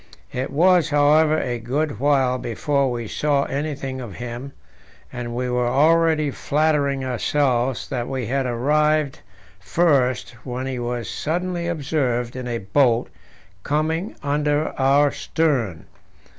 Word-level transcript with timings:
It 0.31 0.49
was, 0.49 0.89
however, 0.89 1.37
a 1.37 1.59
good 1.59 1.99
while 1.99 2.39
before 2.39 2.89
we 2.89 3.07
saw 3.07 3.43
anything 3.43 4.01
of 4.01 4.15
him, 4.15 4.51
and 5.13 5.35
we 5.35 5.47
were 5.47 5.67
already 5.67 6.31
flattering 6.31 7.05
ourselves 7.05 7.87
that 7.89 8.07
we 8.07 8.25
had 8.25 8.47
arrived 8.47 9.19
first 9.59 10.31
when 10.43 10.65
he 10.65 10.79
was 10.79 11.07
suddenly 11.07 11.67
observed 11.67 12.35
in 12.35 12.47
a 12.47 12.57
boat 12.57 13.09
coming 13.63 14.15
under 14.23 14.69
our 14.69 15.11
stern. 15.11 15.85